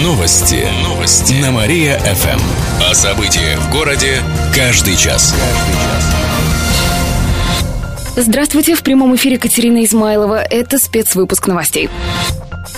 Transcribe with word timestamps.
Новости. 0.00 0.66
Новости. 0.82 1.34
На 1.34 1.50
Мария-ФМ. 1.50 2.40
О 2.90 2.94
событиях 2.94 3.60
в 3.60 3.70
городе 3.70 4.22
каждый 4.56 4.96
час. 4.96 5.34
Здравствуйте, 8.16 8.74
в 8.74 8.82
прямом 8.82 9.14
эфире 9.16 9.36
Катерина 9.36 9.84
Измайлова. 9.84 10.42
Это 10.42 10.78
спецвыпуск 10.78 11.46
новостей. 11.46 11.90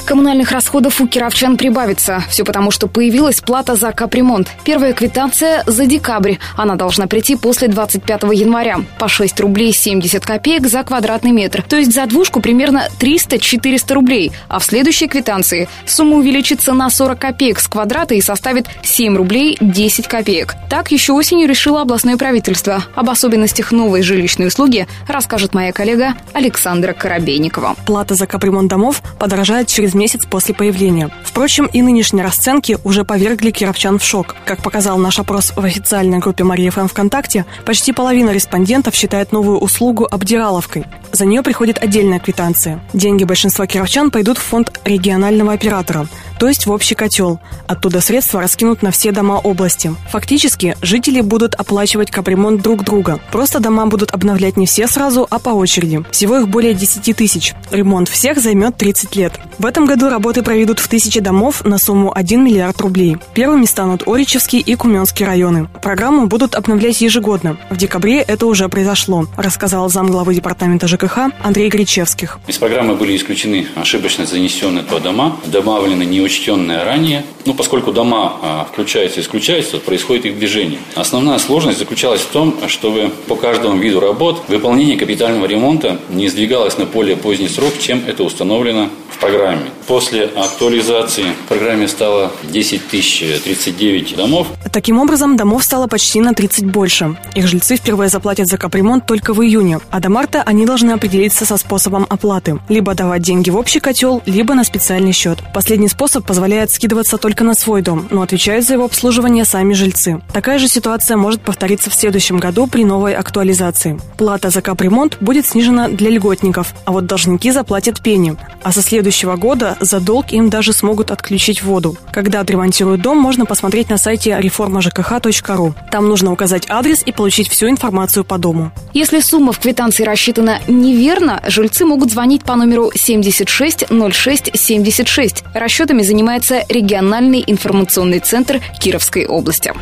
Коммунальных 0.07 0.53
расходов 0.53 1.01
у 1.01 1.09
кировчан 1.09 1.57
прибавится. 1.57 2.23
Все 2.29 2.45
потому, 2.45 2.71
что 2.71 2.89
появилась 2.89 3.41
плата 3.41 3.75
за 3.75 3.91
капремонт. 3.93 4.51
Первая 4.63 4.93
квитанция 4.93 5.63
за 5.67 5.87
декабрь. 5.87 6.35
Она 6.57 6.75
должна 6.75 7.07
прийти 7.07 7.37
после 7.37 7.69
25 7.69 8.25
января. 8.35 8.81
По 8.99 9.09
6 9.09 9.41
рублей 9.41 9.73
70 9.73 10.25
копеек 10.25 10.67
за 10.67 10.83
квадратный 10.83 11.33
метр. 11.33 11.63
То 11.63 11.77
есть 11.77 11.93
за 11.93 12.05
двушку 12.05 12.41
примерно 12.41 12.89
300-400 13.01 13.95
рублей. 13.95 14.33
А 14.49 14.59
в 14.59 14.65
следующей 14.65 15.09
квитанции 15.09 15.69
сумма 15.87 16.17
увеличится 16.17 16.75
на 16.75 16.91
40 16.91 17.19
копеек 17.19 17.59
с 17.59 17.67
квадрата 17.67 18.15
и 18.15 18.21
составит 18.21 18.67
7 18.83 19.17
рублей 19.17 19.57
10 19.61 20.07
копеек. 20.07 20.55
Так 20.69 20.93
еще 20.93 21.15
осенью 21.15 21.49
решило 21.49 21.81
областное 21.81 22.19
правительство. 22.19 22.85
Об 22.95 23.09
особенностях 23.09 23.73
новой 23.73 24.03
жилищной 24.03 24.49
услуги 24.49 24.87
расскажет 25.09 25.55
моя 25.55 25.73
коллега 25.73 26.15
Александра 26.35 26.93
Коробейникова. 26.93 27.75
Плата 27.87 28.15
за 28.15 28.27
капремонт 28.27 28.69
домов 28.69 29.03
подорожает 29.19 29.69
через 29.69 29.94
месяц 29.95 30.27
после 30.29 30.55
появления. 30.55 31.11
Впрочем, 31.25 31.67
и 31.67 31.83
нынешние 31.83 32.25
расценки 32.25 32.79
уже 32.85 33.05
повергли 33.05 33.51
кировчан 33.51 33.99
в 33.99 34.05
шок. 34.05 34.37
Как 34.45 34.63
показал 34.63 34.99
наш 34.99 35.19
опрос 35.19 35.53
в 35.57 35.65
официальной 35.65 36.19
группе 36.19 36.45
Мария 36.45 36.71
ФМ 36.71 36.87
ВКонтакте, 36.87 37.45
почти 37.65 37.93
половина 37.93 38.31
респондентов 38.31 38.95
считает 38.95 39.33
новую 39.33 39.59
услугу 39.59 40.07
обдираловкой. 40.11 40.85
За 41.13 41.25
нее 41.25 41.43
приходит 41.43 41.83
отдельная 41.83 42.19
квитанция. 42.19 42.81
Деньги 42.93 43.25
большинства 43.25 43.67
кировчан 43.67 44.11
пойдут 44.11 44.39
в 44.39 44.43
фонд 44.43 44.73
регионального 44.85 45.53
оператора 45.53 46.07
то 46.39 46.49
есть 46.49 46.67
в 46.67 46.71
общий 46.71 46.95
котел. 46.95 47.41
Оттуда 47.67 48.01
средства 48.01 48.41
раскинут 48.41 48.83
на 48.83 48.91
все 48.91 49.13
дома 49.13 49.39
области. 49.39 49.95
Фактически, 50.11 50.77
жители 50.83 51.21
будут 51.21 51.55
оплачивать 51.55 52.11
капремонт 52.11 52.63
друг 52.63 52.85
друга. 52.85 53.21
Просто 53.31 53.61
дома 53.61 53.87
будут 53.87 54.13
обновлять 54.13 54.57
не 54.57 54.67
все 54.67 54.87
сразу, 54.87 55.27
а 55.31 55.39
по 55.39 55.51
очереди. 55.51 56.05
Всего 56.11 56.39
их 56.39 56.49
более 56.49 56.75
10 56.75 57.17
тысяч. 57.17 57.55
Ремонт 57.71 58.09
всех 58.09 58.39
займет 58.39 58.77
30 58.77 59.17
лет. 59.17 59.39
В 59.59 59.67
этом 59.67 59.87
году 59.87 60.09
работы 60.09 60.43
проведут 60.43 60.79
в 60.79 60.89
тысячи 60.89 61.21
домов 61.21 61.65
на 61.65 61.79
сумму 61.79 62.13
1 62.15 62.45
миллиард 62.45 62.81
рублей. 62.81 63.17
Первыми 63.35 63.67
станут 63.67 64.07
Оричевский 64.07 64.61
и 64.61 64.75
Куменский 64.75 65.25
районы. 65.25 65.69
Программу 65.83 66.27
будут 66.27 66.55
обновлять 66.55 67.01
ежегодно. 67.01 67.57
В 67.71 67.77
декабре 67.77 68.19
это 68.21 68.47
уже 68.47 68.69
произошло, 68.69 69.27
рассказал 69.37 69.89
замглавы 69.89 70.35
департамента 70.35 70.89
ЖКХ 70.89 71.31
Андрей 71.43 71.69
Гречевских. 71.69 72.39
Из 72.47 72.59
программы 72.59 72.95
были 72.95 73.17
исключены 73.17 73.67
ошибочно 73.77 74.27
занесенные 74.27 74.85
по 74.85 75.01
дома, 75.01 75.37
добавлены 75.47 76.05
не 76.05 76.21
учтенное 76.25 76.85
ранее. 76.85 77.25
Ну, 77.47 77.55
поскольку 77.55 77.93
дома 77.93 78.37
а, 78.43 78.67
включаются 78.71 79.21
и 79.21 79.23
исключаются, 79.23 79.79
происходит 79.79 80.27
их 80.27 80.39
движение. 80.39 80.79
Основная 80.95 81.39
сложность 81.39 81.79
заключалась 81.79 82.21
в 82.21 82.29
том, 82.29 82.57
чтобы 82.69 83.11
по 83.29 83.37
каждому 83.37 83.77
виду 83.77 84.01
работ 84.01 84.43
выполнение 84.49 84.97
капитального 84.97 85.47
ремонта 85.47 85.99
не 86.11 86.29
сдвигалось 86.29 86.79
на 86.79 86.87
более 86.87 87.17
поздний 87.17 87.49
срок, 87.49 87.75
чем 87.79 88.03
это 88.07 88.23
установлено 88.23 88.89
в 89.11 89.19
программе. 89.19 89.71
После 89.87 90.25
актуализации 90.25 91.27
в 91.45 91.49
программе 91.49 91.89
стало 91.89 92.33
10 92.45 92.89
тысяч 92.89 93.19
39 93.45 94.17
домов. 94.17 94.49
Таким 94.73 94.99
образом, 94.99 95.37
домов 95.37 95.63
стало 95.65 95.87
почти 95.87 96.21
на 96.21 96.35
30 96.35 96.67
больше. 96.67 97.17
Их 97.35 97.47
жильцы 97.47 97.77
впервые 97.77 98.09
заплатят 98.09 98.47
за 98.47 98.57
капремонт 98.57 99.07
только 99.07 99.35
в 99.35 99.43
июне, 99.43 99.81
а 99.91 100.01
до 100.01 100.09
марта 100.09 100.43
они 100.45 100.65
должны 100.65 100.93
определиться 100.93 101.45
со 101.45 101.57
способом 101.57 102.07
оплаты. 102.09 102.59
Либо 102.69 102.95
давать 102.95 103.23
деньги 103.23 103.51
в 103.51 103.57
общий 103.57 103.81
котел, 103.81 104.23
либо 104.27 104.55
на 104.55 104.65
специальный 104.65 105.13
счет. 105.13 105.39
Последний 105.53 105.89
способ 105.89 106.14
позволяет 106.21 106.71
скидываться 106.71 107.19
только 107.19 107.45
на 107.45 107.55
свой 107.55 107.83
дом, 107.83 108.09
но 108.11 108.23
отвечают 108.23 108.65
за 108.67 108.75
его 108.75 108.85
обслуживание 108.85 109.45
сами 109.45 109.73
жильцы. 109.73 110.21
Такая 110.33 110.59
же 110.59 110.69
ситуация 110.69 111.17
может 111.17 111.41
повториться 111.41 111.91
в 111.91 111.95
следующем 111.95 112.39
году 112.39 112.67
при 112.67 112.85
новой 112.85 113.15
актуализации. 113.15 114.01
Плата 114.17 114.51
за 114.51 114.63
капремонт 114.63 115.19
будет 115.21 115.47
снижена 115.47 115.89
для 115.89 116.11
льготников, 116.11 116.75
а 116.85 116.93
вот 116.93 117.07
должники 117.07 117.51
заплатят 117.51 118.01
пени. 118.03 118.37
А 118.63 118.73
со 118.73 118.83
следующего 118.83 119.37
года 119.37 119.77
за 119.81 120.01
долг 120.01 120.33
им 120.33 120.51
даже 120.51 120.73
смогут 120.73 121.11
отключить 121.11 121.63
воду. 121.63 121.97
Когда 122.13 122.41
отремонтируют 122.41 123.03
дом, 123.03 123.19
можно 123.19 123.47
посмотреть 123.47 123.91
на 123.91 123.99
сайте 123.99 124.37
реформажкх.ру. 124.39 125.75
Там 125.91 126.09
нужно 126.09 126.33
указать 126.33 126.65
адрес 126.69 127.03
и 127.05 127.13
получить 127.13 127.49
всю 127.49 127.69
информацию 127.69 128.25
по 128.25 128.39
дому. 128.39 128.73
Если 128.93 129.21
сумма 129.21 129.53
в 129.53 129.59
квитанции 129.59 130.05
рассчитана 130.05 130.61
неверно, 130.69 131.43
жильцы 131.47 131.85
могут 131.85 132.11
звонить 132.11 132.45
по 132.45 132.55
номеру 132.55 132.91
76 132.95 133.87
06 133.91 134.51
76. 134.55 135.45
Расчетами 135.55 136.03
занимается 136.05 136.65
региональный 136.69 137.43
информационный 137.47 138.21
центр 138.21 138.61
Кировской 138.79 139.27
области. 139.27 139.73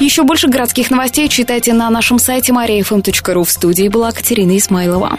Еще 0.00 0.22
больше 0.22 0.48
городских 0.48 0.90
новостей 0.90 1.28
читайте 1.28 1.72
на 1.72 1.88
нашем 1.90 2.18
сайте 2.18 2.52
mariafm.ru. 2.52 3.44
В 3.44 3.50
студии 3.50 3.88
была 3.88 4.12
Катерина 4.12 4.56
Исмайлова. 4.56 5.18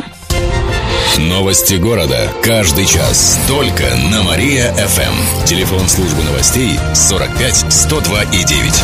Новости 1.17 1.75
города. 1.75 2.29
Каждый 2.44 2.85
час. 2.85 3.39
Только 3.47 3.83
на 4.11 4.23
Мария-ФМ. 4.23 5.45
Телефон 5.45 5.88
службы 5.88 6.23
новостей 6.23 6.77
45 6.94 7.65
102 7.71 8.23
и 8.23 8.44
9. 8.44 8.83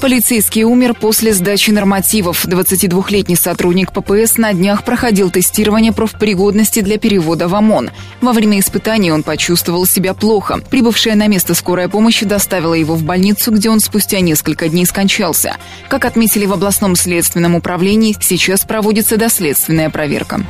Полицейский 0.00 0.64
умер 0.64 0.94
после 0.94 1.34
сдачи 1.34 1.70
нормативов. 1.70 2.46
22-летний 2.46 3.36
сотрудник 3.36 3.92
ППС 3.92 4.38
на 4.38 4.54
днях 4.54 4.82
проходил 4.82 5.30
тестирование 5.30 5.92
профпригодности 5.92 6.80
для 6.80 6.96
перевода 6.96 7.48
в 7.48 7.54
ОМОН. 7.54 7.90
Во 8.22 8.32
время 8.32 8.60
испытаний 8.60 9.12
он 9.12 9.22
почувствовал 9.22 9.84
себя 9.84 10.14
плохо. 10.14 10.60
Прибывшая 10.70 11.16
на 11.16 11.26
место 11.26 11.52
скорая 11.54 11.88
помощь 11.88 12.22
доставила 12.22 12.72
его 12.72 12.94
в 12.94 13.02
больницу, 13.02 13.52
где 13.52 13.68
он 13.68 13.80
спустя 13.80 14.20
несколько 14.20 14.70
дней 14.70 14.86
скончался. 14.86 15.58
Как 15.88 16.06
отметили 16.06 16.46
в 16.46 16.54
областном 16.54 16.96
следственном 16.96 17.54
управлении, 17.54 18.16
сейчас 18.18 18.64
проводится 18.64 19.18
доследственная 19.18 19.90
проверка. 19.90 20.40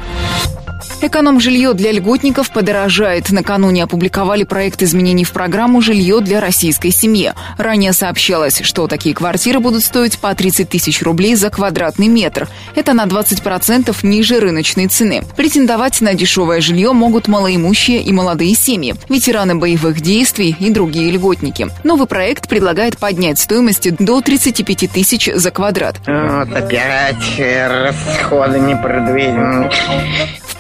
Эконом-жилье 1.03 1.73
для 1.73 1.93
льготников 1.93 2.51
подорожает. 2.51 3.31
Накануне 3.31 3.85
опубликовали 3.85 4.45
проект 4.45 4.83
изменений 4.83 5.25
в 5.25 5.33
программу 5.33 5.81
«Жилье 5.81 6.21
для 6.21 6.41
российской 6.41 6.91
семьи». 6.91 7.33
Ранее 7.57 7.95
сообщалось, 7.95 8.61
что 8.63 8.87
такие 8.87 9.15
квартиры 9.15 9.61
будут 9.61 9.83
стоить 9.83 10.19
по 10.19 10.35
30 10.35 10.69
тысяч 10.69 11.01
рублей 11.03 11.37
за 11.37 11.49
квадратный 11.49 12.09
метр. 12.09 12.49
Это 12.75 12.93
на 12.93 13.07
20% 13.07 13.97
ниже 14.03 14.41
рыночной 14.41 14.89
цены. 14.89 15.23
Претендовать 15.37 16.03
на 16.03 16.13
дешевое 16.13 16.61
жилье 16.61 16.93
могут 16.93 17.29
малоимущие 17.29 18.03
и 18.03 18.13
молодые 18.13 18.55
семьи, 18.55 18.95
ветераны 19.09 19.55
боевых 19.55 20.03
действий 20.03 20.55
и 20.61 20.69
другие 20.69 21.11
льготники. 21.11 21.69
Новый 21.83 22.09
проект 22.09 22.47
предлагает 22.47 22.99
поднять 22.99 23.39
стоимость 23.39 23.91
до 23.97 24.21
35 24.21 24.91
тысяч 24.93 25.31
за 25.35 25.51
квадрат. 25.51 25.97
Вот 26.07 26.53
опять 26.53 27.39
расходы 27.39 28.59
непредвиденные 28.59 29.71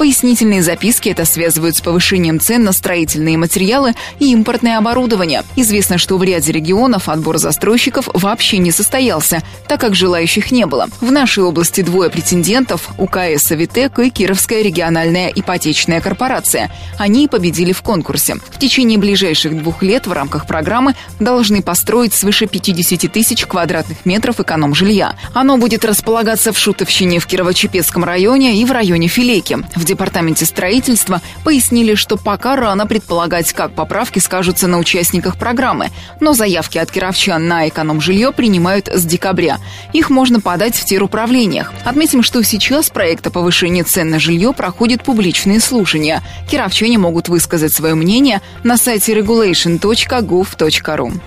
пояснительные 0.00 0.62
записки 0.62 1.10
это 1.10 1.26
связывают 1.26 1.76
с 1.76 1.82
повышением 1.82 2.40
цен 2.40 2.64
на 2.64 2.72
строительные 2.72 3.36
материалы 3.36 3.92
и 4.18 4.32
импортное 4.32 4.78
оборудование. 4.78 5.42
Известно, 5.56 5.98
что 5.98 6.16
в 6.16 6.22
ряде 6.22 6.52
регионов 6.52 7.10
отбор 7.10 7.36
застройщиков 7.36 8.08
вообще 8.14 8.56
не 8.56 8.70
состоялся, 8.70 9.42
так 9.68 9.78
как 9.78 9.94
желающих 9.94 10.52
не 10.52 10.64
было. 10.64 10.88
В 11.02 11.12
нашей 11.12 11.44
области 11.44 11.82
двое 11.82 12.08
претендентов– 12.08 12.88
УКС 12.96 13.42
«Савитек» 13.42 13.98
и 13.98 14.08
Кировская 14.08 14.62
региональная 14.62 15.28
ипотечная 15.28 16.00
корпорация. 16.00 16.72
Они 16.96 17.28
победили 17.28 17.72
в 17.72 17.82
конкурсе. 17.82 18.36
В 18.52 18.58
течение 18.58 18.96
ближайших 18.96 19.54
двух 19.54 19.82
лет 19.82 20.06
в 20.06 20.12
рамках 20.12 20.46
программы 20.46 20.94
должны 21.18 21.60
построить 21.60 22.14
свыше 22.14 22.46
50 22.46 23.12
тысяч 23.12 23.44
квадратных 23.44 24.06
метров 24.06 24.40
эконом-жилья. 24.40 25.14
Оно 25.34 25.58
будет 25.58 25.84
располагаться 25.84 26.54
в 26.54 26.58
Шутовщине 26.58 27.18
в 27.18 27.26
Кирово-Чепецком 27.26 28.02
районе 28.02 28.62
и 28.62 28.64
в 28.64 28.72
районе 28.72 29.06
Филейки. 29.06 29.58
В 29.76 29.89
департаменте 29.90 30.44
строительства 30.44 31.20
пояснили, 31.44 31.94
что 31.94 32.16
пока 32.16 32.56
рано 32.56 32.86
предполагать, 32.86 33.52
как 33.52 33.74
поправки 33.74 34.18
скажутся 34.18 34.68
на 34.68 34.78
участниках 34.78 35.36
программы, 35.36 35.88
но 36.20 36.32
заявки 36.32 36.78
от 36.78 36.90
кировчан 36.90 37.46
на 37.46 37.68
эконом-жилье 37.68 38.32
принимают 38.32 38.88
с 38.88 39.04
декабря. 39.04 39.58
Их 39.92 40.10
можно 40.10 40.40
подать 40.40 40.76
в 40.76 40.84
теруправлениях. 40.84 41.72
Отметим, 41.84 42.22
что 42.22 42.42
сейчас 42.42 42.90
проект 42.90 43.26
о 43.26 43.30
повышении 43.30 43.82
цен 43.82 44.10
на 44.10 44.18
жилье 44.18 44.52
проходит 44.52 45.02
публичные 45.02 45.60
слушания. 45.60 46.22
Кировчане 46.48 46.98
могут 46.98 47.28
высказать 47.28 47.72
свое 47.72 47.94
мнение 47.94 48.40
на 48.62 48.76
сайте 48.76 49.18
regulation.gov.ru. 49.18 51.20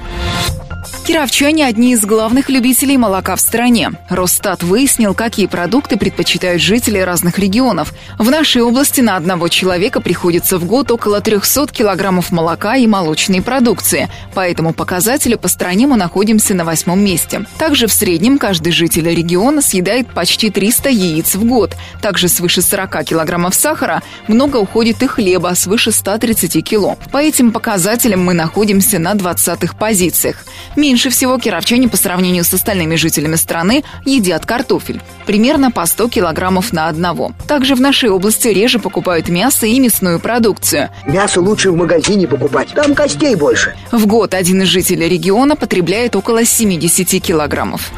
Кировчане– 1.05 1.65
одни 1.67 1.93
из 1.93 2.01
главных 2.05 2.49
любителей 2.49 2.97
молока 2.97 3.35
в 3.35 3.41
стране. 3.41 3.91
Росстат 4.09 4.63
выяснил, 4.63 5.13
какие 5.13 5.47
продукты 5.47 5.97
предпочитают 5.97 6.61
жители 6.61 6.99
разных 6.99 7.39
регионов. 7.39 7.93
В 8.17 8.29
нашей 8.29 8.61
области 8.61 9.01
на 9.01 9.17
одного 9.17 9.47
человека 9.49 9.99
приходится 9.99 10.57
в 10.57 10.65
год 10.65 10.91
около 10.91 11.21
300 11.21 11.67
килограммов 11.67 12.31
молока 12.31 12.75
и 12.75 12.87
молочной 12.87 13.41
продукции. 13.41 14.09
По 14.33 14.47
этому 14.47 14.73
показателю 14.73 15.37
по 15.37 15.47
стране 15.47 15.87
мы 15.87 15.97
находимся 15.97 16.53
на 16.53 16.63
восьмом 16.63 17.03
месте. 17.03 17.45
Также 17.57 17.87
в 17.87 17.93
среднем 17.93 18.37
каждый 18.37 18.71
житель 18.71 19.09
региона 19.09 19.61
съедает 19.61 20.13
почти 20.13 20.49
300 20.49 20.89
яиц 20.89 21.35
в 21.35 21.43
год. 21.45 21.75
Также 22.01 22.27
свыше 22.27 22.61
40 22.61 23.03
килограммов 23.03 23.55
сахара 23.55 24.01
много 24.27 24.57
уходит 24.57 25.03
и 25.03 25.07
хлеба 25.07 25.53
свыше 25.55 25.91
130 25.91 26.63
кило. 26.63 26.97
По 27.11 27.17
этим 27.17 27.51
показателям 27.51 28.23
мы 28.23 28.33
находимся 28.33 28.99
на 28.99 29.13
20-х 29.13 29.75
позициях. 29.75 30.45
Меньше 30.75 31.09
всего 31.09 31.37
кировчане 31.37 31.87
по 31.87 31.97
сравнению 31.97 32.43
с 32.43 32.53
остальными 32.53 32.95
жителями 32.95 33.35
страны 33.35 33.83
едят 34.05 34.45
картофель. 34.45 35.01
Примерно 35.25 35.71
по 35.71 35.85
100 35.85 36.09
килограммов 36.09 36.73
на 36.73 36.87
одного. 36.87 37.33
Также 37.47 37.75
в 37.75 37.81
нашей 37.81 38.09
области 38.09 38.47
реже 38.47 38.79
покупают 38.79 39.29
мясо 39.29 39.65
и 39.65 39.79
мясную 39.79 40.19
продукцию. 40.19 40.89
Мясо 41.05 41.41
лучше 41.41 41.71
в 41.71 41.75
магазине 41.75 42.27
покупать, 42.27 42.69
там 42.73 42.95
костей 42.95 43.35
больше. 43.35 43.75
В 43.91 44.05
год 44.05 44.33
один 44.33 44.61
из 44.61 44.67
жителей 44.67 45.07
региона 45.07 45.55
потребляет 45.55 46.15
около 46.15 46.45
70 46.45 47.21
килограммов. 47.21 47.91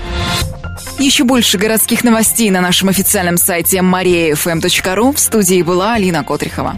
Еще 1.00 1.24
больше 1.24 1.58
городских 1.58 2.04
новостей 2.04 2.50
на 2.50 2.62
нашем 2.62 2.90
официальном 2.90 3.38
сайте 3.38 3.78
mariafm.ru. 3.78 5.14
В 5.14 5.20
студии 5.20 5.62
была 5.62 5.94
Алина 5.94 6.24
Котрихова. 6.24 6.78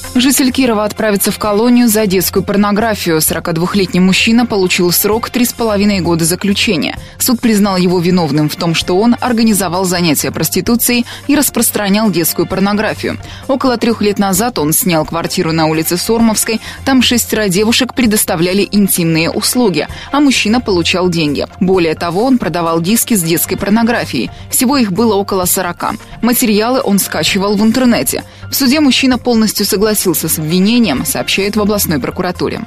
Житель 0.13 0.51
Кирова 0.51 0.83
отправится 0.83 1.31
в 1.31 1.39
колонию 1.39 1.87
за 1.87 2.05
детскую 2.05 2.43
порнографию. 2.43 3.19
42-летний 3.19 4.01
мужчина 4.01 4.45
получил 4.45 4.91
срок 4.91 5.29
3,5 5.29 6.01
года 6.01 6.25
заключения. 6.25 6.97
Суд 7.17 7.39
признал 7.39 7.77
его 7.77 7.97
виновным 7.97 8.49
в 8.49 8.57
том, 8.57 8.75
что 8.75 8.99
он 8.99 9.15
организовал 9.21 9.85
занятия 9.85 10.29
проституцией 10.31 11.05
и 11.27 11.35
распространял 11.35 12.11
детскую 12.11 12.45
порнографию. 12.45 13.19
Около 13.47 13.77
трех 13.77 14.01
лет 14.01 14.19
назад 14.19 14.59
он 14.59 14.73
снял 14.73 15.05
квартиру 15.05 15.53
на 15.53 15.67
улице 15.67 15.95
Сормовской. 15.95 16.59
Там 16.83 17.01
шестеро 17.01 17.47
девушек 17.47 17.93
предоставляли 17.93 18.67
интимные 18.69 19.31
услуги, 19.31 19.87
а 20.11 20.19
мужчина 20.19 20.59
получал 20.59 21.07
деньги. 21.07 21.47
Более 21.61 21.95
того, 21.95 22.25
он 22.25 22.37
продавал 22.37 22.81
диски 22.81 23.13
с 23.13 23.23
детской 23.23 23.55
порнографией. 23.55 24.29
Всего 24.49 24.75
их 24.75 24.91
было 24.91 25.15
около 25.15 25.45
40. 25.45 25.93
Материалы 26.21 26.81
он 26.83 26.99
скачивал 26.99 27.55
в 27.55 27.63
интернете. 27.63 28.25
В 28.49 28.55
суде 28.55 28.81
мужчина 28.81 29.17
полностью 29.17 29.65
согласился 29.65 30.00
с 30.27 30.39
обвинением, 30.39 31.05
сообщает 31.05 31.55
в 31.55 31.61
областной 31.61 31.99
прокуратуре. 31.99 32.61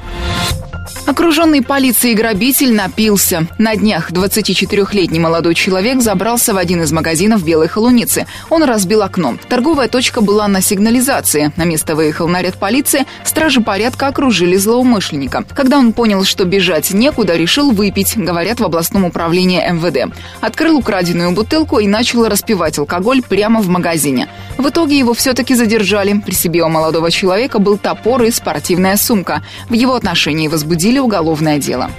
Окруженный 1.06 1.60
полицией 1.60 2.14
грабитель 2.14 2.72
напился. 2.72 3.46
На 3.58 3.76
днях 3.76 4.10
24-летний 4.10 5.20
молодой 5.20 5.54
человек 5.54 6.00
забрался 6.00 6.54
в 6.54 6.56
один 6.56 6.82
из 6.82 6.92
магазинов 6.92 7.44
Белой 7.44 7.68
Холуницы. 7.68 8.26
Он 8.48 8.62
разбил 8.64 9.02
окно. 9.02 9.36
Торговая 9.50 9.88
точка 9.88 10.22
была 10.22 10.48
на 10.48 10.62
сигнализации. 10.62 11.52
На 11.56 11.64
место 11.64 11.94
выехал 11.94 12.26
наряд 12.26 12.58
полиции. 12.58 13.04
Стражи 13.22 13.60
порядка 13.60 14.06
окружили 14.06 14.56
злоумышленника. 14.56 15.44
Когда 15.54 15.78
он 15.78 15.92
понял, 15.92 16.24
что 16.24 16.46
бежать 16.46 16.94
некуда, 16.94 17.36
решил 17.36 17.70
выпить, 17.72 18.16
говорят 18.16 18.60
в 18.60 18.64
областном 18.64 19.04
управлении 19.04 19.60
МВД. 19.60 20.10
Открыл 20.40 20.78
украденную 20.78 21.32
бутылку 21.32 21.80
и 21.80 21.86
начал 21.86 22.26
распивать 22.26 22.78
алкоголь 22.78 23.20
прямо 23.20 23.60
в 23.60 23.68
магазине. 23.68 24.28
В 24.56 24.68
итоге 24.70 24.98
его 24.98 25.12
все-таки 25.12 25.54
задержали. 25.54 26.22
При 26.24 26.32
себе 26.32 26.62
у 26.62 26.68
молодого 26.68 27.10
человека 27.10 27.58
был 27.58 27.76
топор 27.76 28.22
и 28.22 28.30
спортивная 28.30 28.96
сумка. 28.96 29.42
В 29.68 29.74
его 29.74 29.94
отношении 29.94 30.48
возбудили 30.48 30.93
возбудили 30.94 30.98
уголовное 31.00 31.58
дело. 31.58 31.90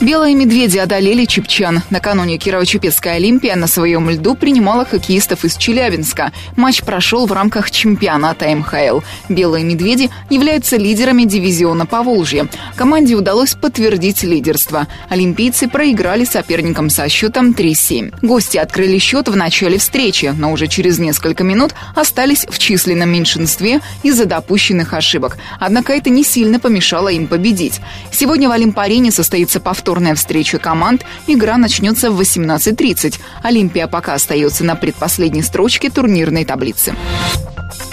Белые 0.00 0.34
медведи 0.34 0.78
одолели 0.78 1.26
Чепчан. 1.26 1.82
Накануне 1.90 2.38
Кирово-Чепецкая 2.38 3.16
Олимпия 3.16 3.54
на 3.54 3.66
своем 3.66 4.08
льду 4.08 4.34
принимала 4.34 4.86
хоккеистов 4.86 5.44
из 5.44 5.58
Челябинска. 5.58 6.32
Матч 6.56 6.82
прошел 6.84 7.26
в 7.26 7.32
рамках 7.32 7.70
чемпионата 7.70 8.48
МХЛ. 8.48 9.00
Белые 9.28 9.62
медведи 9.62 10.08
являются 10.30 10.78
лидерами 10.78 11.24
дивизиона 11.24 11.84
Поволжья. 11.84 12.48
Команде 12.76 13.14
удалось 13.14 13.52
подтвердить 13.52 14.22
лидерство. 14.22 14.86
Олимпийцы 15.10 15.68
проиграли 15.68 16.24
соперникам 16.24 16.88
со 16.88 17.06
счетом 17.10 17.50
3-7. 17.50 18.14
Гости 18.22 18.56
открыли 18.56 18.96
счет 18.96 19.28
в 19.28 19.36
начале 19.36 19.76
встречи, 19.76 20.32
но 20.34 20.50
уже 20.52 20.66
через 20.66 20.98
несколько 20.98 21.44
минут 21.44 21.74
остались 21.94 22.46
в 22.48 22.58
численном 22.58 23.10
меньшинстве 23.10 23.80
из-за 24.02 24.24
допущенных 24.24 24.94
ошибок. 24.94 25.36
Однако 25.58 25.92
это 25.92 26.08
не 26.08 26.24
сильно 26.24 26.58
помешало 26.58 27.10
им 27.10 27.26
победить. 27.26 27.82
Сегодня 28.10 28.48
в 28.48 28.52
Олимпарене 28.52 29.10
состоится 29.10 29.60
повтор 29.60 29.89
повторная 29.90 30.14
встреча 30.14 30.60
команд. 30.60 31.04
Игра 31.26 31.56
начнется 31.56 32.12
в 32.12 32.20
18.30. 32.20 33.18
Олимпия 33.42 33.88
пока 33.88 34.14
остается 34.14 34.62
на 34.62 34.76
предпоследней 34.76 35.42
строчке 35.42 35.90
турнирной 35.90 36.44
таблицы. 36.44 36.94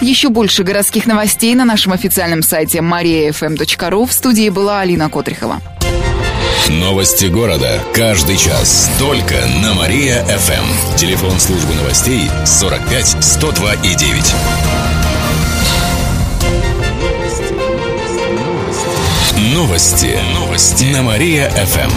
Еще 0.00 0.28
больше 0.28 0.62
городских 0.62 1.06
новостей 1.06 1.56
на 1.56 1.64
нашем 1.64 1.92
официальном 1.92 2.44
сайте 2.44 2.78
mariafm.ru. 2.78 4.06
В 4.06 4.12
студии 4.12 4.48
была 4.48 4.78
Алина 4.80 5.10
Котрихова. 5.10 5.60
Новости 6.68 7.26
города. 7.26 7.80
Каждый 7.92 8.36
час. 8.36 8.88
Только 9.00 9.34
на 9.60 9.74
Мария-ФМ. 9.74 10.96
Телефон 10.96 11.40
службы 11.40 11.74
новостей 11.74 12.30
45 12.46 13.24
102 13.24 13.74
и 13.74 13.94
9. 13.96 14.34
Новости. 19.52 20.16
Новости. 20.34 20.47
На 20.92 21.02
Мария-ФМ. 21.04 21.88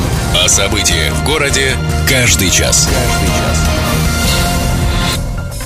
О 0.45 0.47
событиях 0.47 1.15
в 1.15 1.25
городе 1.25 1.75
каждый 2.07 2.51
час. 2.51 2.87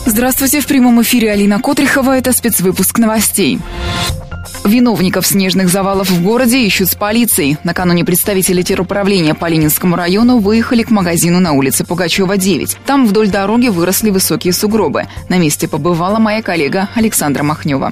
Здравствуйте, 0.06 0.62
в 0.62 0.65
прямом 0.65 1.01
эфире 1.01 1.33
Алина 1.33 1.59
Котрихова. 1.59 2.18
Это 2.18 2.31
спецвыпуск 2.31 2.97
новостей. 2.97 3.59
Виновников 4.63 5.27
снежных 5.27 5.67
завалов 5.67 6.10
в 6.10 6.24
городе 6.24 6.65
ищут 6.65 6.88
с 6.88 6.96
полицией. 6.96 7.58
Накануне 7.65 8.05
представители 8.05 8.62
теруправления 8.62 9.34
по 9.34 9.50
Ленинскому 9.50 9.98
району 9.98 10.38
выехали 10.38 10.84
к 10.84 10.89
магазину 10.89 11.41
на 11.41 11.51
улице 11.51 11.84
Пугачева, 11.84 12.38
9. 12.38 12.77
Там 12.86 13.08
вдоль 13.08 13.27
дороги 13.27 13.67
выросли 13.67 14.10
высокие 14.10 14.53
сугробы. 14.53 15.08
На 15.27 15.38
месте 15.38 15.67
побывала 15.67 16.20
моя 16.20 16.41
коллега 16.41 16.88
Александра 16.96 17.43
Махнева. 17.43 17.91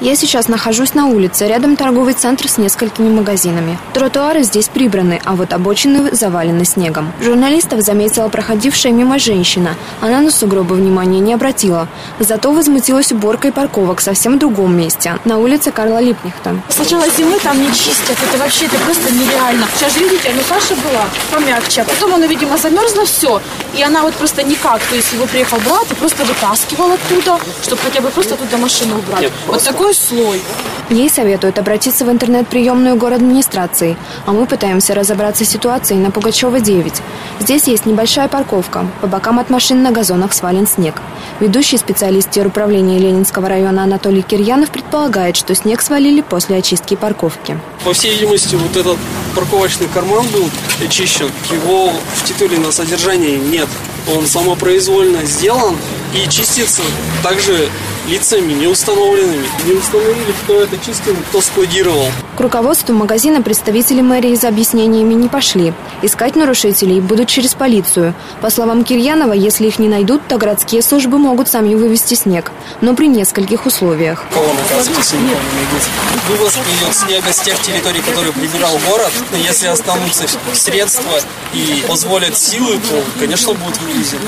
Я 0.00 0.16
сейчас 0.16 0.48
нахожусь 0.48 0.94
на 0.94 1.08
улице, 1.08 1.46
рядом 1.46 1.76
торговый 1.76 2.14
центр 2.14 2.48
с 2.48 2.56
несколькими 2.56 3.10
магазинами. 3.10 3.78
Тротуары 3.92 4.44
здесь 4.44 4.68
прибраны, 4.68 5.20
а 5.26 5.34
вот 5.34 5.52
обочины 5.52 6.14
завалены 6.14 6.64
снегом. 6.64 7.12
Журналистов 7.20 7.82
заметила 7.82 8.30
проходившая 8.30 8.92
мимо 8.92 9.18
женщина. 9.18 9.74
Она 10.00 10.22
на 10.22 10.30
сугробы 10.30 10.76
внимания 10.76 11.20
не 11.20 11.34
обратила. 11.34 11.86
Зато 12.18 12.50
возмутилась 12.50 13.12
уборкой 13.12 13.52
парковок 13.52 14.00
совсем 14.00 14.36
в 14.36 14.38
другом 14.38 14.74
месте, 14.74 15.18
на 15.26 15.36
улице 15.36 15.70
Карла 15.70 16.00
Липнихта. 16.00 16.56
Сначала 16.70 17.04
зимы 17.10 17.38
там 17.38 17.60
не 17.60 17.70
чистят, 17.70 18.16
это 18.26 18.38
вообще 18.38 18.64
это 18.64 18.78
просто 18.78 19.12
нереально. 19.12 19.66
Сейчас 19.76 19.92
же 19.92 20.00
видите, 20.00 20.32
ну 20.34 20.40
Саша 20.48 20.76
была 20.76 21.04
помягче, 21.30 21.82
а 21.82 21.84
потом 21.84 22.14
она, 22.14 22.26
видимо, 22.26 22.56
замерзла 22.56 23.04
все, 23.04 23.42
и 23.76 23.82
она 23.82 24.00
вот 24.00 24.14
просто 24.14 24.42
никак, 24.44 24.80
то 24.80 24.96
есть 24.96 25.12
его 25.12 25.26
приехал 25.26 25.58
брат 25.58 25.86
и 25.90 25.94
просто 25.94 26.24
вытаскивал 26.24 26.92
оттуда, 26.92 27.38
чтобы 27.62 27.82
хотя 27.82 28.00
бы 28.00 28.08
просто 28.08 28.36
туда 28.36 28.56
машину 28.56 28.98
убрать. 28.98 29.20
Нет, 29.20 29.32
вот 29.46 29.62
такой 29.62 29.89
второй 29.90 29.94
слой. 29.94 30.42
Ей 30.90 31.08
советуют 31.08 31.58
обратиться 31.58 32.04
в 32.04 32.10
интернет-приемную 32.10 32.96
город 32.96 33.18
администрации, 33.18 33.96
а 34.26 34.32
мы 34.32 34.46
пытаемся 34.46 34.94
разобраться 34.94 35.44
с 35.44 35.48
ситуацией 35.48 36.00
на 36.00 36.10
Пугачева 36.10 36.58
9. 36.58 36.94
Здесь 37.40 37.68
есть 37.68 37.86
небольшая 37.86 38.28
парковка, 38.28 38.86
по 39.00 39.06
бокам 39.06 39.38
от 39.38 39.50
машин 39.50 39.82
на 39.82 39.92
газонах 39.92 40.32
свален 40.32 40.66
снег. 40.66 41.00
Ведущий 41.38 41.78
специалист 41.78 42.36
управления 42.36 42.98
Ленинского 42.98 43.48
района 43.48 43.84
Анатолий 43.84 44.22
Кирьянов 44.22 44.70
предполагает, 44.70 45.36
что 45.36 45.54
снег 45.54 45.80
свалили 45.80 46.22
после 46.22 46.56
очистки 46.56 46.96
парковки. 46.96 47.58
По 47.84 47.92
всей 47.92 48.14
видимости, 48.14 48.56
вот 48.56 48.76
этот 48.76 48.98
парковочный 49.34 49.88
карман 49.88 50.26
был 50.28 50.50
очищен, 50.84 51.30
его 51.52 51.92
в 52.14 52.24
титуле 52.24 52.58
на 52.58 52.72
содержании 52.72 53.36
нет. 53.36 53.68
Он 54.12 54.26
самопроизвольно 54.26 55.24
сделан 55.24 55.76
и 56.14 56.28
чистится 56.28 56.82
также 57.22 57.68
лицами 58.10 58.52
неустановленными. 58.52 59.46
Не 59.66 59.72
установили, 59.74 60.34
кто 60.42 60.60
это 60.60 60.76
чистил, 60.78 61.14
кто 61.28 61.40
складировал. 61.40 62.06
К 62.36 62.40
руководству 62.40 62.92
магазина 62.92 63.40
представители 63.40 64.00
мэрии 64.00 64.34
за 64.34 64.48
объяснениями 64.48 65.14
не 65.14 65.28
пошли. 65.28 65.72
Искать 66.02 66.34
нарушителей 66.34 67.00
будут 67.00 67.28
через 67.28 67.54
полицию. 67.54 68.14
По 68.40 68.50
словам 68.50 68.82
Кирьянова, 68.82 69.32
если 69.32 69.68
их 69.68 69.78
не 69.78 69.88
найдут, 69.88 70.22
то 70.26 70.38
городские 70.38 70.82
службы 70.82 71.18
могут 71.18 71.48
сами 71.48 71.74
вывести 71.74 72.14
снег, 72.14 72.50
но 72.80 72.94
при 72.94 73.06
нескольких 73.06 73.66
условиях. 73.66 74.24
Кого 74.32 74.46
наказывать, 74.54 74.98
если 74.98 75.16
никого 75.16 75.40
не 75.40 75.54
найдут? 75.56 75.82
Вывоз 76.28 76.54
идет 76.54 76.94
снега 76.96 77.32
с 77.32 77.38
тех 77.40 77.60
территорий, 77.60 78.00
которые 78.00 78.32
прибирал 78.32 78.76
город. 78.88 79.12
Если 79.34 79.68
останутся 79.68 80.24
средства 80.52 81.20
и 81.54 81.84
позволят 81.86 82.36
силы, 82.36 82.78
то, 82.88 83.02
конечно, 83.20 83.54
будут 83.54 83.80
вывезены. 83.82 84.22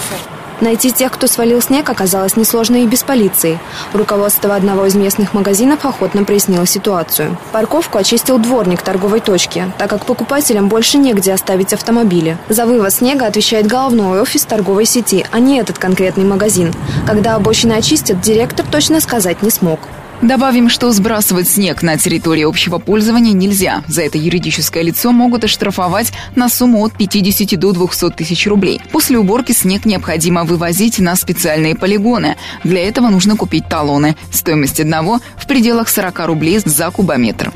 Найти 0.62 0.92
тех, 0.92 1.10
кто 1.10 1.26
свалил 1.26 1.60
снег, 1.60 1.90
оказалось 1.90 2.36
несложно 2.36 2.76
и 2.76 2.86
без 2.86 3.02
полиции. 3.02 3.58
Руководство 3.92 4.54
одного 4.54 4.86
из 4.86 4.94
местных 4.94 5.34
магазинов 5.34 5.84
охотно 5.84 6.22
прояснило 6.22 6.66
ситуацию. 6.66 7.36
Парковку 7.50 7.98
очистил 7.98 8.38
дворник 8.38 8.80
торговой 8.80 9.18
точки, 9.18 9.72
так 9.76 9.90
как 9.90 10.06
покупателям 10.06 10.68
больше 10.68 10.98
негде 10.98 11.32
оставить 11.32 11.72
автомобили. 11.72 12.38
За 12.48 12.64
вывоз 12.64 12.98
снега 12.98 13.26
отвечает 13.26 13.66
головной 13.66 14.20
офис 14.20 14.44
торговой 14.44 14.84
сети, 14.84 15.26
а 15.32 15.40
не 15.40 15.58
этот 15.58 15.80
конкретный 15.80 16.24
магазин. 16.24 16.72
Когда 17.08 17.34
обочины 17.34 17.72
очистят, 17.72 18.20
директор 18.20 18.64
точно 18.64 19.00
сказать 19.00 19.42
не 19.42 19.50
смог. 19.50 19.80
Добавим, 20.22 20.68
что 20.68 20.92
сбрасывать 20.92 21.48
снег 21.48 21.82
на 21.82 21.98
территории 21.98 22.44
общего 22.44 22.78
пользования 22.78 23.32
нельзя. 23.32 23.82
За 23.88 24.02
это 24.02 24.18
юридическое 24.18 24.84
лицо 24.84 25.10
могут 25.10 25.42
оштрафовать 25.42 26.12
на 26.36 26.48
сумму 26.48 26.84
от 26.84 26.96
50 26.96 27.58
до 27.58 27.72
200 27.72 28.10
тысяч 28.10 28.46
рублей. 28.46 28.80
После 28.92 29.18
уборки 29.18 29.50
снег 29.50 29.84
необходимо 29.84 30.44
вывозить 30.44 31.00
на 31.00 31.16
специальные 31.16 31.74
полигоны. 31.74 32.36
Для 32.62 32.86
этого 32.86 33.08
нужно 33.08 33.36
купить 33.36 33.68
талоны. 33.68 34.16
Стоимость 34.30 34.78
одного 34.78 35.18
в 35.36 35.48
пределах 35.48 35.88
40 35.88 36.26
рублей 36.26 36.60
за 36.64 36.88
кубометр. 36.92 37.52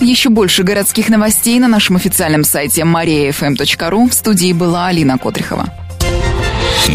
Еще 0.00 0.30
больше 0.30 0.62
городских 0.62 1.10
новостей 1.10 1.58
на 1.60 1.68
нашем 1.68 1.96
официальном 1.96 2.42
сайте 2.42 2.82
mariafm.ru. 2.82 4.08
В 4.08 4.14
студии 4.14 4.54
была 4.54 4.86
Алина 4.86 5.18
Котрихова. 5.18 5.79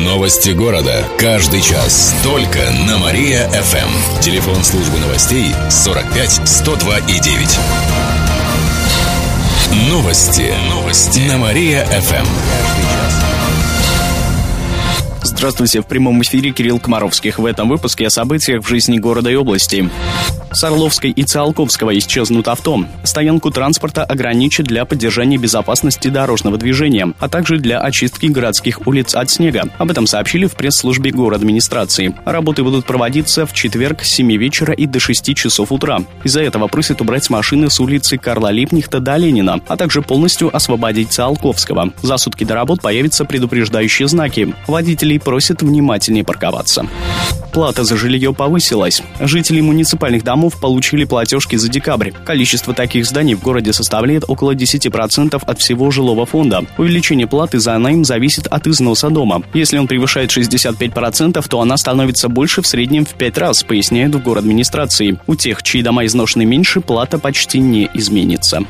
Новости 0.04 0.50
города. 0.50 1.06
Каждый 1.18 1.62
час. 1.62 2.14
Только 2.22 2.60
на 2.86 2.98
Мария-ФМ. 2.98 4.20
Телефон 4.20 4.62
службы 4.62 5.00
новостей 5.00 5.56
45 5.70 6.42
102 6.46 6.98
и 7.00 7.20
9. 7.20 7.60
Новости. 9.90 10.54
Новости. 10.70 11.20
На 11.20 11.38
Мария-ФМ. 11.38 12.26
Здравствуйте, 15.38 15.82
в 15.82 15.86
прямом 15.86 16.22
эфире 16.22 16.52
Кирилл 16.52 16.80
Комаровских. 16.80 17.40
В 17.40 17.46
этом 17.46 17.68
выпуске 17.68 18.08
о 18.08 18.10
событиях 18.10 18.64
в 18.64 18.70
жизни 18.70 19.00
города 19.00 19.30
и 19.30 19.36
области. 19.36 19.90
С 20.56 20.64
Орловской 20.64 21.12
и 21.12 21.24
Циолковского 21.24 21.98
исчезнут 21.98 22.48
авто. 22.48 22.86
Стоянку 23.04 23.52
транспорта 23.52 24.06
ограничат 24.06 24.68
для 24.68 24.86
поддержания 24.86 25.36
безопасности 25.38 26.08
дорожного 26.08 26.58
движения, 26.58 27.14
а 27.20 27.28
также 27.28 27.58
для 27.58 27.82
очистки 27.82 28.28
городских 28.28 28.88
улиц 28.88 29.16
от 29.16 29.30
снега. 29.30 29.64
Об 29.78 29.92
этом 29.92 30.08
сообщили 30.08 30.46
в 30.46 30.56
пресс-службе 30.56 31.12
администрации. 31.12 32.16
Работы 32.24 32.64
будут 32.64 32.86
проводиться 32.86 33.46
в 33.46 33.52
четверг 33.52 34.04
с 34.04 34.10
7 34.12 34.32
вечера 34.38 34.74
и 34.74 34.86
до 34.86 35.02
6 35.02 35.36
часов 35.36 35.74
утра. 35.74 36.00
Из-за 36.24 36.42
этого 36.42 36.68
просят 36.68 37.02
убрать 37.02 37.30
машины 37.30 37.70
с 37.70 37.82
улицы 37.82 38.18
Карла 38.18 38.50
Липнихта 38.52 39.02
до 39.02 39.18
Ленина, 39.18 39.60
а 39.68 39.76
также 39.76 40.02
полностью 40.02 40.56
освободить 40.56 41.12
Циолковского. 41.12 41.92
За 42.02 42.16
сутки 42.16 42.46
до 42.46 42.56
работ 42.56 42.82
появятся 42.82 43.26
предупреждающие 43.26 44.08
знаки. 44.08 44.56
Водителей 44.68 45.20
просят 45.26 45.62
внимательнее 45.62 46.24
парковаться. 46.24 46.86
Плата 47.52 47.84
за 47.84 47.98
жилье 47.98 48.34
повысилась. 48.34 49.02
Жители 49.20 49.60
муниципальных 49.60 50.24
домов 50.24 50.58
получили 50.62 51.04
платежки 51.04 51.58
за 51.58 51.68
декабрь. 51.68 52.12
Количество 52.26 52.74
таких 52.74 53.06
зданий 53.06 53.36
в 53.36 53.42
городе 53.42 53.74
составляет 53.74 54.24
около 54.28 54.56
10% 54.56 55.42
от 55.46 55.60
всего 55.60 55.92
жилого 55.92 56.26
фонда. 56.26 56.64
Увеличение 56.78 57.28
платы 57.28 57.60
за 57.60 57.78
найм 57.78 58.06
зависит 58.06 58.48
от 58.48 58.68
износа 58.68 59.10
дома. 59.10 59.44
Если 59.54 59.78
он 59.78 59.88
превышает 59.88 60.30
65%, 60.30 61.46
то 61.48 61.62
она 61.62 61.76
становится 61.76 62.30
больше 62.30 62.62
в 62.62 62.68
среднем 62.68 63.06
в 63.06 63.16
5 63.16 63.38
раз, 63.38 63.64
поясняют 63.64 64.16
в 64.16 64.22
город 64.22 64.46
администрации. 64.46 65.18
У 65.26 65.36
тех, 65.36 65.64
чьи 65.64 65.82
дома 65.82 66.06
изношены 66.06 66.46
меньше, 66.46 66.80
плата 66.80 67.18
почти 67.18 67.58
не 67.58 67.90
изменится. 67.96 68.62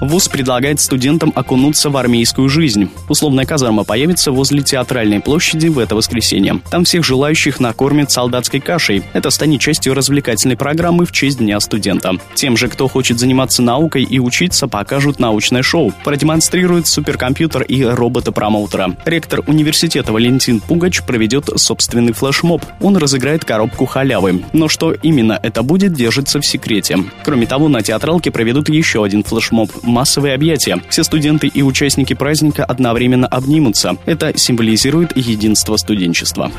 ВУЗ 0.00 0.28
предлагает 0.28 0.80
студентам 0.80 1.32
окунуться 1.34 1.90
в 1.90 1.96
армейскую 1.96 2.48
жизнь. 2.48 2.90
Условная 3.08 3.44
казарма 3.44 3.84
появится 3.84 4.32
возле 4.32 4.62
театральной 4.62 5.20
площади 5.20 5.68
в 5.68 5.78
это 5.78 5.94
воскресенье. 5.94 6.60
Там 6.70 6.84
всех 6.84 7.04
желающих 7.04 7.60
накормят 7.60 8.10
солдатской 8.10 8.60
кашей. 8.60 9.02
Это 9.12 9.30
станет 9.30 9.60
частью 9.60 9.94
развлекательной 9.94 10.56
программы 10.56 11.04
в 11.04 11.12
честь 11.12 11.38
Дня 11.38 11.60
студента. 11.60 12.14
Тем 12.34 12.56
же, 12.56 12.68
кто 12.68 12.88
хочет 12.88 13.18
заниматься 13.18 13.62
наукой 13.62 14.02
и 14.02 14.18
учиться, 14.18 14.68
покажут 14.68 15.18
научное 15.18 15.62
шоу. 15.62 15.92
Продемонстрируют 16.04 16.86
суперкомпьютер 16.86 17.62
и 17.62 17.84
робота-промоутера. 17.84 18.96
Ректор 19.04 19.42
университета 19.46 20.12
Валентин 20.12 20.60
Пугач 20.60 21.02
проведет 21.02 21.48
собственный 21.56 22.12
флешмоб. 22.12 22.64
Он 22.80 22.96
разыграет 22.96 23.44
коробку 23.44 23.86
халявы. 23.86 24.44
Но 24.52 24.68
что 24.68 24.92
именно 24.92 25.38
это 25.42 25.62
будет, 25.62 25.92
держится 25.92 26.40
в 26.40 26.46
секрете. 26.46 26.98
Кроме 27.24 27.46
того, 27.46 27.68
на 27.68 27.82
театралке 27.82 28.30
проведут 28.30 28.68
еще 28.68 29.04
один 29.04 29.24
флешмоб 29.24 29.70
массовые 29.90 30.34
объятия. 30.34 30.80
Все 30.88 31.04
студенты 31.04 31.46
и 31.48 31.62
участники 31.62 32.14
праздника 32.14 32.64
одновременно 32.64 33.26
обнимутся. 33.26 33.96
Это 34.06 34.36
символизирует 34.36 35.16
единство 35.16 35.76
студенчества. 35.76 36.50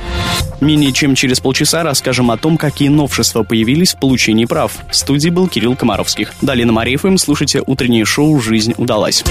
Менее 0.60 0.92
чем 0.92 1.16
через 1.16 1.40
полчаса 1.40 1.84
расскажем 1.84 2.30
о 2.30 2.38
том, 2.38 2.58
какие 2.58 2.90
новшества 2.90 3.44
появились 3.44 3.94
в 3.94 4.00
получении 4.00 4.46
прав. 4.46 4.74
В 4.90 4.96
студии 4.96 5.30
был 5.30 5.48
Кирилл 5.48 5.76
Комаровских. 5.76 6.34
Далее 6.42 6.66
на 6.66 6.82
ФМ 6.82 7.18
слушайте 7.18 7.62
утреннее 7.66 8.06
шоу 8.06 8.40
«Жизнь 8.40 8.74
удалась». 8.78 9.24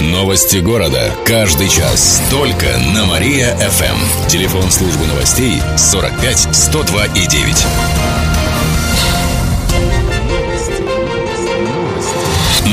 Новости 0.00 0.58
города. 0.58 1.12
Каждый 1.26 1.68
час. 1.68 2.22
Только 2.30 2.66
на 2.94 3.04
Мария-ФМ. 3.06 4.28
Телефон 4.28 4.70
службы 4.70 5.06
новостей 5.06 5.60
45 5.76 6.48
102 6.52 7.06
и 7.06 7.26
9. 7.26 8.27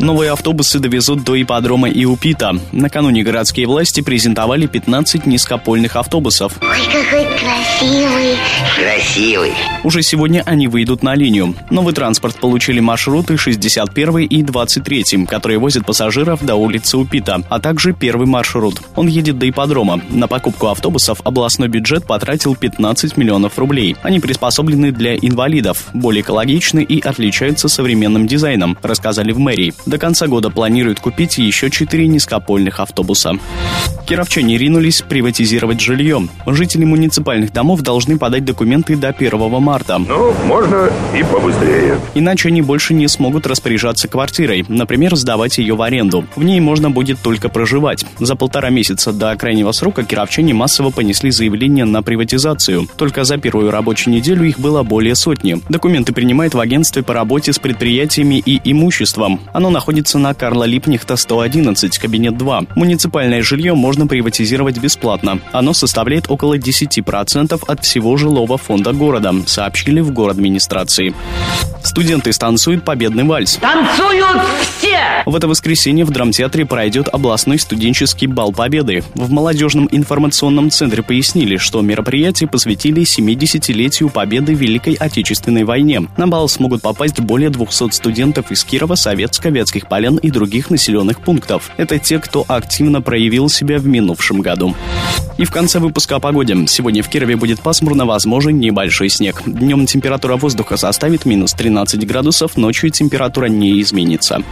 Новые 0.00 0.32
автобусы 0.32 0.78
довезут 0.78 1.24
до 1.24 1.40
ипподрома 1.40 1.90
Иупита. 1.90 2.58
Накануне 2.72 3.22
городские 3.22 3.66
власти 3.66 4.00
презентовали 4.00 4.66
15 4.66 5.26
низкопольных 5.26 5.94
автобусов. 5.94 6.54
Ой, 6.62 6.78
какой 6.86 7.26
красивый. 7.38 8.36
Красивый. 8.76 9.52
Уже 9.84 10.02
сегодня 10.02 10.42
они 10.46 10.68
выйдут 10.68 11.02
на 11.02 11.14
линию. 11.14 11.54
Новый 11.68 11.92
транспорт 11.92 12.36
получили 12.36 12.80
маршруты 12.80 13.36
61 13.36 14.18
и 14.20 14.42
23, 14.42 15.26
которые 15.26 15.58
возят 15.58 15.84
пассажиров 15.84 16.42
до 16.46 16.54
улицы 16.54 16.96
Упита, 16.96 17.42
а 17.50 17.60
также 17.60 17.92
первый 17.92 18.26
маршрут. 18.26 18.80
Он 18.96 19.06
едет 19.06 19.38
до 19.38 19.50
ипподрома. 19.50 20.00
На 20.08 20.28
покупку 20.28 20.68
автобусов 20.68 21.20
областной 21.24 21.68
бюджет 21.68 22.06
потратил 22.06 22.56
15 22.56 23.18
миллионов 23.18 23.58
рублей. 23.58 23.96
Они 24.02 24.18
приспособлены 24.18 24.92
для 24.92 25.16
инвалидов, 25.16 25.88
более 25.92 26.22
экологичны 26.22 26.82
и 26.82 27.00
отличаются 27.02 27.68
современным 27.68 28.26
дизайном, 28.26 28.78
рассказали 28.82 29.32
в 29.32 29.38
мэрии. 29.38 29.74
До 29.90 29.98
конца 29.98 30.28
года 30.28 30.50
планируют 30.50 31.00
купить 31.00 31.38
еще 31.38 31.68
четыре 31.68 32.06
низкопольных 32.06 32.78
автобуса. 32.78 33.32
Кировчане 34.10 34.58
ринулись 34.58 35.02
приватизировать 35.02 35.80
жилье. 35.80 36.26
Жители 36.44 36.84
муниципальных 36.84 37.52
домов 37.52 37.82
должны 37.82 38.18
подать 38.18 38.44
документы 38.44 38.96
до 38.96 39.10
1 39.10 39.38
марта. 39.62 39.98
Ну, 39.98 40.34
можно 40.46 40.90
и 41.16 41.22
побыстрее. 41.22 41.96
Иначе 42.16 42.48
они 42.48 42.60
больше 42.60 42.92
не 42.92 43.06
смогут 43.06 43.46
распоряжаться 43.46 44.08
квартирой, 44.08 44.64
например, 44.66 45.14
сдавать 45.14 45.58
ее 45.58 45.76
в 45.76 45.82
аренду. 45.82 46.24
В 46.34 46.42
ней 46.42 46.58
можно 46.58 46.90
будет 46.90 47.20
только 47.20 47.48
проживать. 47.48 48.04
За 48.18 48.34
полтора 48.34 48.70
месяца 48.70 49.12
до 49.12 49.36
крайнего 49.36 49.70
срока 49.70 50.02
кировчане 50.02 50.54
массово 50.54 50.90
понесли 50.90 51.30
заявление 51.30 51.84
на 51.84 52.02
приватизацию. 52.02 52.88
Только 52.96 53.22
за 53.22 53.38
первую 53.38 53.70
рабочую 53.70 54.12
неделю 54.12 54.42
их 54.42 54.58
было 54.58 54.82
более 54.82 55.14
сотни. 55.14 55.60
Документы 55.68 56.12
принимает 56.12 56.54
в 56.54 56.58
агентстве 56.58 57.04
по 57.04 57.14
работе 57.14 57.52
с 57.52 57.60
предприятиями 57.60 58.42
и 58.44 58.60
имуществом. 58.72 59.38
Оно 59.52 59.70
находится 59.70 60.18
на 60.18 60.34
Карла 60.34 60.64
Липнихта 60.64 61.14
111, 61.14 61.96
кабинет 61.98 62.36
2. 62.36 62.62
Муниципальное 62.74 63.44
жилье 63.44 63.74
можно 64.00 64.08
приватизировать 64.08 64.78
бесплатно. 64.78 65.40
Оно 65.52 65.74
составляет 65.74 66.30
около 66.30 66.56
10% 66.56 67.62
от 67.66 67.84
всего 67.84 68.16
жилого 68.16 68.56
фонда 68.56 68.94
города, 68.94 69.34
сообщили 69.46 70.00
в 70.00 70.10
город 70.10 70.36
администрации. 70.36 71.14
Студенты 71.84 72.32
станцуют 72.32 72.84
победный 72.84 73.24
вальс. 73.24 73.56
Танцуют 73.56 74.40
все! 74.78 75.22
В 75.26 75.34
это 75.36 75.48
воскресенье 75.48 76.04
в 76.04 76.10
драмтеатре 76.10 76.64
пройдет 76.64 77.08
областной 77.08 77.58
студенческий 77.58 78.26
бал 78.26 78.52
победы. 78.52 79.02
В 79.14 79.30
молодежном 79.30 79.88
информационном 79.90 80.70
центре 80.70 81.02
пояснили, 81.02 81.56
что 81.56 81.80
мероприятие 81.82 82.48
посвятили 82.48 83.02
70-летию 83.02 84.08
победы 84.08 84.54
в 84.54 84.58
Великой 84.58 84.94
Отечественной 84.94 85.64
войне. 85.64 86.08
На 86.16 86.26
бал 86.26 86.48
смогут 86.48 86.82
попасть 86.82 87.20
более 87.20 87.50
200 87.50 87.90
студентов 87.90 88.50
из 88.50 88.64
Кирова, 88.64 88.94
Советска, 88.94 89.50
Вятских 89.50 89.88
полян 89.88 90.16
и 90.16 90.30
других 90.30 90.70
населенных 90.70 91.20
пунктов. 91.20 91.70
Это 91.76 91.98
те, 91.98 92.18
кто 92.18 92.44
активно 92.48 93.02
проявил 93.02 93.48
себя 93.48 93.78
в 93.80 93.86
минувшем 93.86 94.40
году. 94.40 94.74
И 95.38 95.44
в 95.44 95.50
конце 95.50 95.78
выпуска 95.78 96.16
о 96.16 96.20
погоде. 96.20 96.66
Сегодня 96.66 97.02
в 97.02 97.08
Кирове 97.08 97.36
будет 97.36 97.60
пасмурно, 97.60 98.06
возможен 98.06 98.58
небольшой 98.58 99.08
снег. 99.08 99.42
Днем 99.46 99.86
температура 99.86 100.36
воздуха 100.36 100.76
составит 100.76 101.24
минус 101.24 101.52
13 101.54 102.06
градусов, 102.06 102.56
ночью 102.56 102.90
температура 102.90 103.46
не 103.46 103.80
изменится. 103.80 104.42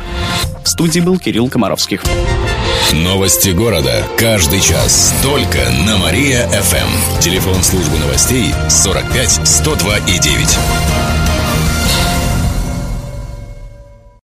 В 0.64 0.68
студии 0.68 1.00
был 1.00 1.18
Кирилл 1.18 1.48
Комаровских. 1.48 2.02
Новости 2.92 3.50
города. 3.50 4.02
Каждый 4.16 4.60
час. 4.60 5.14
Только 5.22 5.58
на 5.86 5.98
Мария-ФМ. 5.98 7.20
Телефон 7.20 7.62
службы 7.62 7.98
новостей 7.98 8.46
45 8.68 9.46
102 9.46 9.98
и 9.98 10.18
9. 10.18 11.17